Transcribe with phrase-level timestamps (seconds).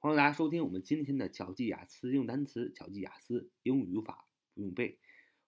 [0.00, 4.96] 欢迎大家收听我们今天的巧记雅思用单词、巧记雅思英语语法不用背。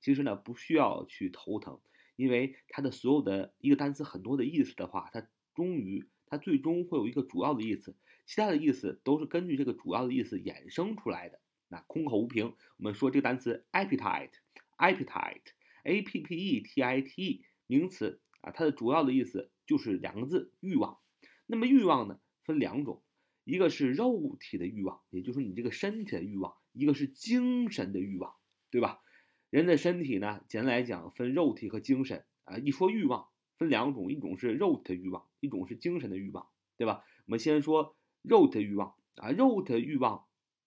[0.02, 1.80] 其实呢，不需要去头疼，
[2.16, 11.40] 因为它的所有的一个单词很多的意思的话，它终于它最终会有一个主要的意思，其他的意思都是根据这个主要的意思衍生出来的。
[11.68, 19.50] 那空口无凭，我们说这个单词 appetite，appetite，a p p e t i t e，名词啊，它的主要的意思。
[19.66, 20.98] 就是两个字欲望，
[21.46, 23.04] 那么欲望呢分两种，
[23.44, 28.34] 一个是肉体的欲望，也就是你这个身体的欲望；一个是精神的欲望，
[28.68, 29.00] 对吧？
[29.48, 32.58] 人的身体呢，简单来讲分肉体和精神啊。
[32.58, 37.04] 一说欲望分两种，一种是肉体的欲望，一种是精神的欲望，对吧？
[37.26, 40.24] 我们先说肉体的欲望啊，肉体的欲望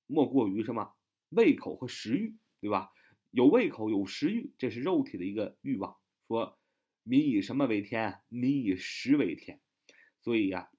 [0.07, 0.93] 莫过于什么？
[1.27, 2.93] 胃口和食欲，对吧？
[3.31, 5.97] 有胃口有食欲，这是肉体的一个欲望。
[6.29, 6.57] 说。
[7.03, 8.21] 民以什么为天？
[8.29, 9.59] 民以食为天。
[10.19, 10.69] 所以呀，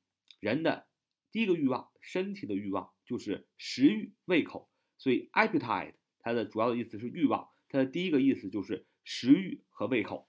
[0.41, 0.89] 人的
[1.31, 4.71] 第一个欲望，身体的欲望就是食欲、胃口。
[4.97, 10.29] 所以 appetite 它的主要的意思是欲望，它的第一个意思就是食欲和胃口。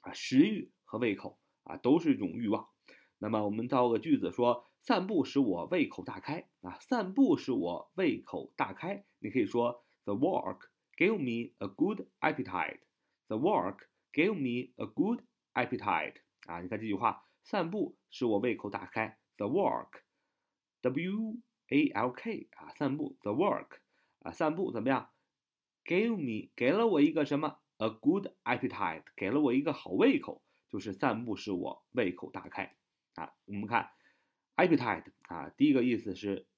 [0.00, 2.68] 啊，食欲和胃口啊，都是一种欲望。
[3.18, 6.48] 那么我们造个句子说：散步使我胃口大开。
[6.62, 9.04] 啊，散步使我胃口大开。
[9.18, 12.80] 你可以说：The walk gave me a good appetite.
[13.28, 13.80] The walk.
[14.12, 15.22] Give me a good
[15.54, 16.60] appetite 啊！
[16.60, 19.18] 你看这句话，散步使我胃口大开。
[19.36, 21.36] The walk，W
[21.68, 23.16] A L K 啊，散步。
[23.22, 23.78] The walk
[24.20, 25.10] 啊，散步怎么样
[25.84, 32.76] ？Give me 给了我一个什么？A good appetite 给了我一个好胃口，就是散步使我胃口大开
[33.14, 33.34] 啊。
[33.44, 33.90] 我们看
[34.56, 36.48] appetite 啊，第一个意思是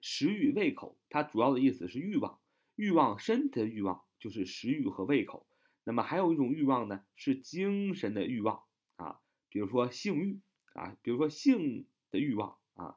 [0.00, 2.40] 食欲、胃口，它主要的意思是欲望，
[2.76, 5.46] 欲望身体的欲望就是食欲和胃口。
[5.90, 8.62] 那么还有一种欲望呢，是精神的欲望
[8.94, 10.40] 啊，比如说性欲
[10.74, 12.96] 啊，比如说性的欲望啊，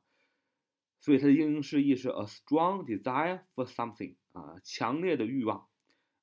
[0.99, 5.67] 所以它的英式意是 a strong desire for something 啊，强烈的欲望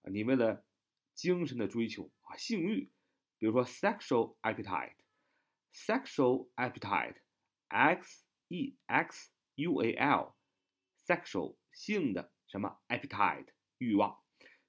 [0.02, 0.64] 啊，你为了
[1.12, 2.92] 精神的追求啊，性欲，
[3.38, 13.48] 比如说 sexual appetite，sexual appetite，x e x u a l，sexual 性的什么 appetite
[13.78, 14.20] 欲望，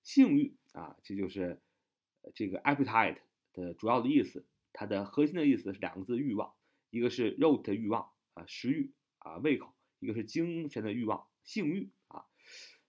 [0.02, 1.62] 性欲啊，这就是。
[2.34, 3.18] 这个 appetite
[3.54, 6.54] 的主要的意思，它的核心的意思是两个字：欲望。
[6.90, 12.26] 一个是肉体的欲望啊，食欲啊，胃口；一个是精神的欲望，性欲啊。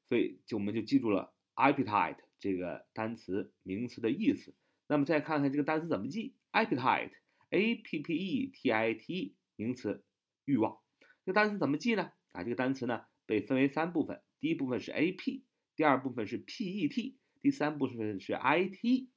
[0.06, 4.56] 所以就我们就记住了 appetite 这个单词名词的意思。
[4.88, 10.04] 那么再看看这个单词怎么记：appetite，a p p e t i t，名词，
[10.46, 10.80] 欲望。
[11.24, 12.10] 这个单词怎么记呢？
[12.32, 15.44] 啊，这个单词呢被分为三部分，第一部分是 a p，
[15.76, 19.10] 第二部分是 p e t，第三部分是 i t。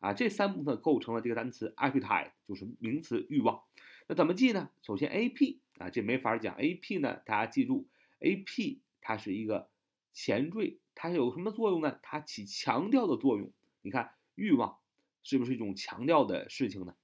[0.00, 3.62] 啊，这三部分构成了这个单词 appetite，就是名词欲望。
[4.06, 4.70] 那怎么记呢？
[4.80, 6.54] 首先 a p 啊，这没法讲。
[6.56, 7.88] a p 呢，大家记住
[8.20, 9.68] ，a p 它是一个
[10.12, 11.98] 前缀，它有什么作用呢？
[12.02, 13.52] 它起强调的作用。
[13.82, 14.78] 你看，欲望
[15.22, 16.94] 是不是一种强调的事情呢？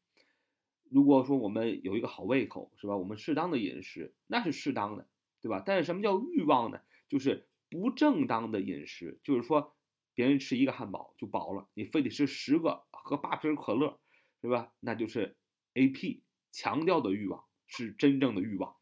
[0.88, 2.96] 如果说我们有一个好胃口，是吧？
[2.96, 5.08] 我们适当的饮食，那是适当的，
[5.42, 5.62] 对吧？
[5.66, 6.80] 但是什么叫欲望呢？
[7.08, 9.73] 就是不正当的饮食，就是说。
[10.14, 13.98] 别人吃一个汉堡就饱了，你非得吃十个，喝八瓶可乐，
[14.40, 14.72] 是吧？
[14.78, 15.36] 那就是
[15.74, 16.22] A P
[16.52, 18.76] 强调的欲望是真正的欲望。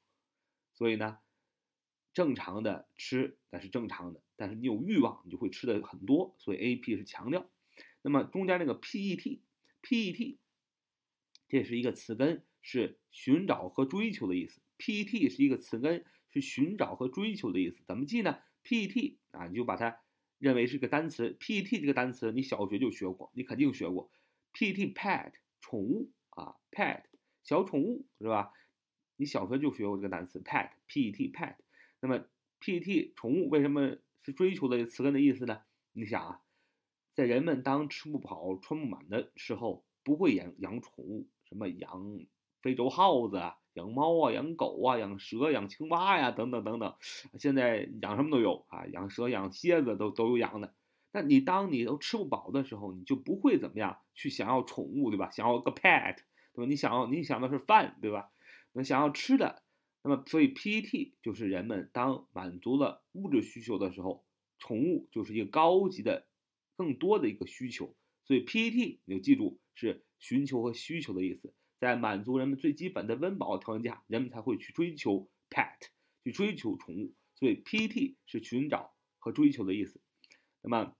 [0.75, 1.19] 所以呢，
[2.13, 6.35] 正常的吃那是正常的，但是你有欲望，你就会吃的很多。
[6.39, 7.49] 所以 A P 是强调。
[8.03, 9.43] 那么中间那个 P E T
[9.81, 10.39] P E T
[11.49, 14.61] 这是一个词根，是寻找和追求的意思。
[14.77, 17.83] P E T 是一个词根，是寻找和追求的意思。
[17.87, 20.01] 怎么记呢？P E T 啊，你就把它。
[20.43, 24.11] 认为是个单词，pet 这个单词你小学就学过，你肯定学过。
[24.53, 27.05] pet pet 宠物啊，pet
[27.45, 28.53] 小宠物是吧？
[29.19, 31.55] 你小学就学过这个单词 pet，p-e-t，pet。
[32.01, 32.25] 那么
[32.59, 35.63] p-e-t 宠物为什么是追求的词根的意思呢？
[35.93, 36.43] 你想啊，
[37.13, 42.27] 在人们当吃不饱穿不满的时候，不会养养宠物，什么养
[42.61, 43.59] 非洲耗子啊。
[43.75, 46.95] 养猫啊，养狗啊，养蛇、养青蛙呀，等等等等，
[47.39, 50.75] 现在养什么都有啊，养蛇、养蝎子都都有养的。
[51.13, 55.31] 那你当你都吃不饱的时候，你就不会怎么样去想要宠物，对吧？
[55.31, 56.17] 想要个 pet，
[56.55, 56.67] 对吧？
[56.67, 58.31] 你想要你想的是饭，对吧？
[58.73, 59.63] 那想要吃的，
[60.03, 64.25] 那么所以 PET 就是人们当满足了物质需求的时候，
[64.59, 66.27] 宠物就是一个高级的、
[66.77, 67.95] 更多的一个需求。
[68.25, 71.53] 所以 PET 你就记住是寻求和需求的意思。
[71.83, 75.89] 在满足人们最基本的温饱条件下，人们才会去追求 pet，
[76.23, 77.13] 去追求宠物。
[77.35, 80.01] 所以 PET 是寻找和追求的意思。
[80.61, 80.95] 那么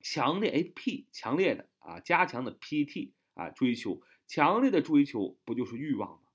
[0.00, 6.28] 强烈 AP，强烈的啊，加强的 PET 啊，追求，强烈的追求不就是欲望吗？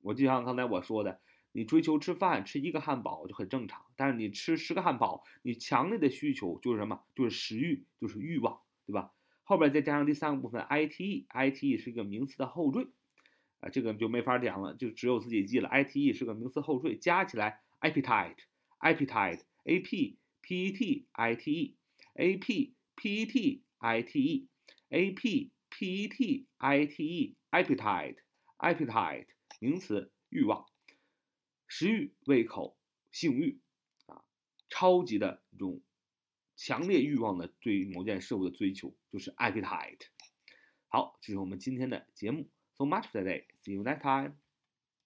[0.00, 1.20] 我就像刚才我说的，
[1.52, 3.80] 你追求吃饭，吃一个汉堡就很正常。
[3.94, 7.04] 但是你吃十个汉堡，你强烈的需求就是什么？
[7.14, 9.12] 就是食欲，就是欲望，对吧？
[9.44, 12.88] 后边再加上第三个部分 ITE，ITE 是一个名词的后缀。
[13.64, 15.70] 啊，这个就没法讲了，就只有自己记了。
[15.70, 23.62] I T E 是个名词后缀，加起来 appetite，appetite，A P P E T I T E，A P P E T
[23.78, 29.28] I T E，A P P E T I T E，appetite，appetite，
[29.60, 30.66] 名词，欲望，
[31.66, 32.76] 食欲、胃口、
[33.10, 33.62] 性欲，
[34.04, 34.22] 啊，
[34.68, 35.80] 超级的一种
[36.54, 40.08] 强烈欲望的对某件事物的追求，就是 appetite。
[40.88, 42.50] 好，这是我们今天的节目。
[42.76, 43.44] So much for today.
[43.64, 44.34] See you next time.